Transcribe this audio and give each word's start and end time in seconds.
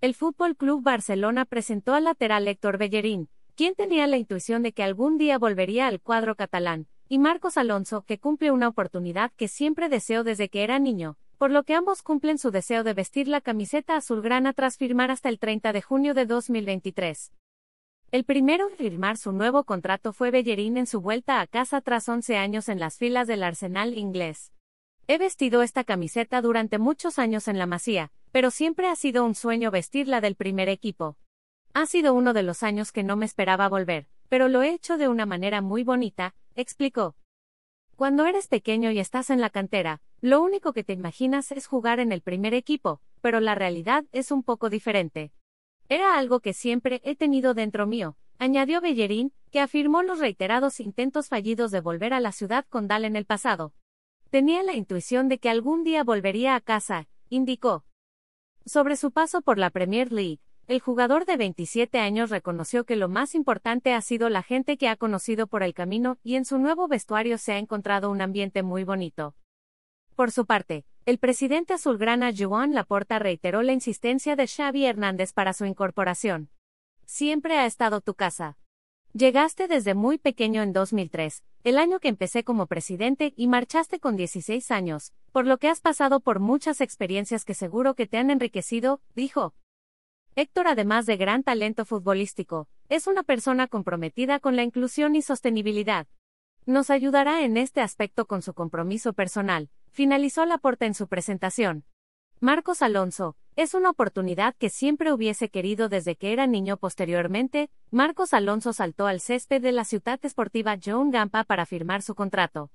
El 0.00 0.14
Fútbol 0.14 0.56
Club 0.56 0.80
Barcelona 0.84 1.44
presentó 1.44 1.92
al 1.92 2.04
lateral 2.04 2.46
Héctor 2.46 2.78
Bellerín, 2.78 3.28
quien 3.56 3.74
tenía 3.74 4.06
la 4.06 4.16
intuición 4.16 4.62
de 4.62 4.72
que 4.72 4.84
algún 4.84 5.18
día 5.18 5.38
volvería 5.38 5.88
al 5.88 6.00
cuadro 6.00 6.36
catalán, 6.36 6.86
y 7.08 7.18
Marcos 7.18 7.56
Alonso, 7.56 8.02
que 8.02 8.20
cumple 8.20 8.52
una 8.52 8.68
oportunidad 8.68 9.32
que 9.32 9.48
siempre 9.48 9.88
deseó 9.88 10.22
desde 10.22 10.50
que 10.50 10.62
era 10.62 10.78
niño, 10.78 11.18
por 11.36 11.50
lo 11.50 11.64
que 11.64 11.74
ambos 11.74 12.02
cumplen 12.02 12.38
su 12.38 12.52
deseo 12.52 12.84
de 12.84 12.94
vestir 12.94 13.26
la 13.26 13.40
camiseta 13.40 13.96
azulgrana 13.96 14.52
tras 14.52 14.76
firmar 14.76 15.10
hasta 15.10 15.30
el 15.30 15.40
30 15.40 15.72
de 15.72 15.82
junio 15.82 16.14
de 16.14 16.26
2023. 16.26 17.32
El 18.12 18.22
primero 18.22 18.68
en 18.68 18.76
firmar 18.76 19.16
su 19.16 19.32
nuevo 19.32 19.64
contrato 19.64 20.12
fue 20.12 20.30
Bellerín 20.30 20.76
en 20.76 20.86
su 20.86 21.00
vuelta 21.00 21.40
a 21.40 21.48
casa 21.48 21.80
tras 21.80 22.08
11 22.08 22.36
años 22.36 22.68
en 22.68 22.78
las 22.78 22.98
filas 22.98 23.26
del 23.26 23.42
Arsenal 23.42 23.98
inglés. 23.98 24.52
He 25.08 25.18
vestido 25.18 25.62
esta 25.62 25.82
camiseta 25.82 26.40
durante 26.40 26.78
muchos 26.78 27.18
años 27.18 27.48
en 27.48 27.58
la 27.58 27.66
Masía, 27.66 28.12
pero 28.32 28.50
siempre 28.50 28.88
ha 28.88 28.96
sido 28.96 29.24
un 29.24 29.34
sueño 29.34 29.70
vestirla 29.70 30.20
del 30.20 30.34
primer 30.34 30.68
equipo. 30.68 31.16
Ha 31.74 31.86
sido 31.86 32.14
uno 32.14 32.32
de 32.32 32.42
los 32.42 32.62
años 32.62 32.92
que 32.92 33.02
no 33.02 33.16
me 33.16 33.26
esperaba 33.26 33.68
volver, 33.68 34.08
pero 34.28 34.48
lo 34.48 34.62
he 34.62 34.72
hecho 34.72 34.98
de 34.98 35.08
una 35.08 35.26
manera 35.26 35.60
muy 35.60 35.84
bonita, 35.84 36.34
explicó. 36.54 37.16
Cuando 37.96 38.26
eres 38.26 38.46
pequeño 38.46 38.90
y 38.90 38.98
estás 38.98 39.30
en 39.30 39.40
la 39.40 39.50
cantera, 39.50 40.00
lo 40.20 40.40
único 40.42 40.72
que 40.72 40.84
te 40.84 40.92
imaginas 40.92 41.52
es 41.52 41.66
jugar 41.66 42.00
en 42.00 42.12
el 42.12 42.22
primer 42.22 42.54
equipo, 42.54 43.00
pero 43.20 43.40
la 43.40 43.54
realidad 43.54 44.04
es 44.12 44.30
un 44.30 44.42
poco 44.42 44.70
diferente. 44.70 45.32
Era 45.88 46.18
algo 46.18 46.40
que 46.40 46.52
siempre 46.52 47.00
he 47.04 47.16
tenido 47.16 47.54
dentro 47.54 47.86
mío, 47.86 48.16
añadió 48.38 48.80
Bellerín, 48.80 49.32
que 49.50 49.60
afirmó 49.60 50.02
los 50.02 50.18
reiterados 50.18 50.80
intentos 50.80 51.28
fallidos 51.28 51.70
de 51.70 51.80
volver 51.80 52.12
a 52.12 52.20
la 52.20 52.32
ciudad 52.32 52.66
condal 52.68 53.04
en 53.04 53.16
el 53.16 53.24
pasado. 53.24 53.72
Tenía 54.30 54.62
la 54.62 54.74
intuición 54.74 55.28
de 55.28 55.38
que 55.38 55.48
algún 55.48 55.84
día 55.84 56.04
volvería 56.04 56.54
a 56.54 56.60
casa, 56.60 57.08
indicó. 57.30 57.84
Sobre 58.68 58.96
su 58.96 59.12
paso 59.12 59.40
por 59.40 59.56
la 59.56 59.70
Premier 59.70 60.12
League, 60.12 60.40
el 60.66 60.80
jugador 60.80 61.24
de 61.24 61.38
27 61.38 62.00
años 62.00 62.28
reconoció 62.28 62.84
que 62.84 62.96
lo 62.96 63.08
más 63.08 63.34
importante 63.34 63.94
ha 63.94 64.02
sido 64.02 64.28
la 64.28 64.42
gente 64.42 64.76
que 64.76 64.90
ha 64.90 64.96
conocido 64.96 65.46
por 65.46 65.62
el 65.62 65.72
camino 65.72 66.18
y 66.22 66.34
en 66.34 66.44
su 66.44 66.58
nuevo 66.58 66.86
vestuario 66.86 67.38
se 67.38 67.52
ha 67.52 67.58
encontrado 67.58 68.10
un 68.10 68.20
ambiente 68.20 68.62
muy 68.62 68.84
bonito. 68.84 69.34
Por 70.14 70.32
su 70.32 70.44
parte, 70.44 70.84
el 71.06 71.16
presidente 71.16 71.72
azulgrana 71.72 72.30
Joan 72.36 72.74
Laporta 72.74 73.18
reiteró 73.18 73.62
la 73.62 73.72
insistencia 73.72 74.36
de 74.36 74.46
Xavi 74.46 74.84
Hernández 74.84 75.32
para 75.32 75.54
su 75.54 75.64
incorporación. 75.64 76.50
Siempre 77.06 77.56
ha 77.56 77.64
estado 77.64 78.02
tu 78.02 78.12
casa. 78.12 78.58
Llegaste 79.14 79.68
desde 79.68 79.94
muy 79.94 80.18
pequeño 80.18 80.62
en 80.62 80.74
2003, 80.74 81.42
el 81.64 81.78
año 81.78 81.98
que 81.98 82.08
empecé 82.08 82.44
como 82.44 82.66
presidente 82.66 83.32
y 83.36 83.48
marchaste 83.48 84.00
con 84.00 84.16
16 84.16 84.70
años, 84.70 85.14
por 85.32 85.46
lo 85.46 85.56
que 85.56 85.68
has 85.68 85.80
pasado 85.80 86.20
por 86.20 86.40
muchas 86.40 86.82
experiencias 86.82 87.46
que 87.46 87.54
seguro 87.54 87.94
que 87.94 88.06
te 88.06 88.18
han 88.18 88.30
enriquecido, 88.30 89.00
dijo. 89.14 89.54
Héctor, 90.36 90.68
además 90.68 91.06
de 91.06 91.16
gran 91.16 91.42
talento 91.42 91.86
futbolístico, 91.86 92.68
es 92.90 93.06
una 93.06 93.22
persona 93.22 93.66
comprometida 93.66 94.40
con 94.40 94.56
la 94.56 94.62
inclusión 94.62 95.16
y 95.16 95.22
sostenibilidad. 95.22 96.06
Nos 96.66 96.90
ayudará 96.90 97.42
en 97.42 97.56
este 97.56 97.80
aspecto 97.80 98.26
con 98.26 98.42
su 98.42 98.52
compromiso 98.52 99.14
personal, 99.14 99.70
finalizó 99.90 100.44
Laporta 100.44 100.84
en 100.84 100.94
su 100.94 101.08
presentación. 101.08 101.84
Marcos 102.40 102.82
Alonso, 102.82 103.36
es 103.58 103.74
una 103.74 103.90
oportunidad 103.90 104.54
que 104.54 104.70
siempre 104.70 105.12
hubiese 105.12 105.48
querido 105.48 105.88
desde 105.88 106.14
que 106.14 106.32
era 106.32 106.46
niño. 106.46 106.76
Posteriormente, 106.76 107.70
Marcos 107.90 108.32
Alonso 108.32 108.72
saltó 108.72 109.08
al 109.08 109.20
césped 109.20 109.60
de 109.60 109.72
la 109.72 109.84
ciudad 109.84 110.20
esportiva 110.22 110.78
John 110.82 111.10
Gampa 111.10 111.42
para 111.42 111.66
firmar 111.66 112.02
su 112.02 112.14
contrato. 112.14 112.70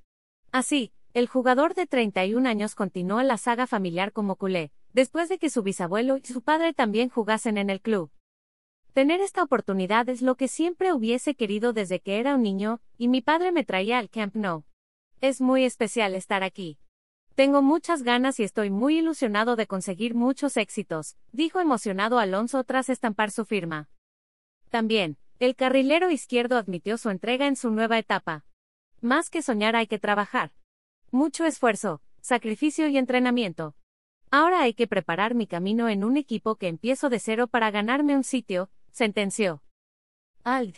Así, 0.52 0.92
el 1.14 1.30
jugador 1.30 1.74
de 1.74 1.88
31 1.88 2.50
años 2.50 2.76
continuó 2.76 3.24
la 3.24 3.38
saga 3.38 3.66
familiar 3.66 4.12
como 4.12 4.36
culé, 4.36 4.74
después 4.92 5.30
de 5.30 5.38
que 5.38 5.50
su 5.50 5.64
bisabuelo 5.64 6.18
y 6.18 6.26
su 6.26 6.42
padre 6.42 6.74
también 6.74 7.08
jugasen 7.08 7.58
en 7.58 7.70
el 7.70 7.80
club. 7.80 8.12
Tener 8.92 9.22
esta 9.22 9.42
oportunidad 9.42 10.10
es 10.10 10.22
lo 10.22 10.36
que 10.36 10.50
siempre 10.50 10.92
hubiese 10.92 11.34
querido 11.34 11.72
desde 11.72 12.02
que 12.02 12.20
era 12.20 12.36
un 12.36 12.44
niño, 12.44 12.82
y 12.98 13.08
mi 13.08 13.22
padre 13.22 13.54
me 13.54 13.64
traía 13.64 14.00
al 14.00 14.10
Camp 14.10 14.36
Nou. 14.36 14.66
Es 15.22 15.40
muy 15.40 15.64
especial 15.64 16.14
estar 16.14 16.44
aquí. 16.44 16.78
Tengo 17.36 17.64
muchas 17.64 18.04
ganas 18.04 18.40
y 18.40 18.44
estoy 18.44 18.70
muy 18.70 19.00
ilusionado 19.00 19.56
de 19.56 19.66
conseguir 19.66 20.14
muchos 20.14 20.56
éxitos, 20.56 21.18
dijo 21.32 21.60
emocionado 21.60 22.20
Alonso 22.20 22.64
tras 22.64 22.90
estampar 22.90 23.32
su 23.32 23.44
firma. 23.44 23.90
También, 24.70 25.18
el 25.40 25.56
carrilero 25.56 26.12
izquierdo 26.12 26.58
admitió 26.58 26.98
su 27.00 27.10
entrega 27.10 27.48
en 27.48 27.56
su 27.56 27.72
nueva 27.72 27.98
etapa. 27.98 28.46
Más 29.02 29.32
que 29.32 29.42
soñar 29.42 29.76
hay 29.76 29.88
que 29.88 29.98
trabajar. 29.98 30.54
Mucho 31.10 31.46
esfuerzo, 31.46 32.02
sacrificio 32.22 32.88
y 32.88 32.98
entrenamiento. 32.98 33.76
Ahora 34.30 34.62
hay 34.62 34.76
que 34.76 34.88
preparar 34.88 35.34
mi 35.34 35.48
camino 35.48 35.90
en 35.90 36.04
un 36.04 36.18
equipo 36.18 36.56
que 36.56 36.68
empiezo 36.68 37.10
de 37.10 37.20
cero 37.20 37.48
para 37.48 37.72
ganarme 37.72 38.16
un 38.16 38.24
sitio, 38.24 38.70
sentenció. 38.92 39.64
Alt. 40.44 40.78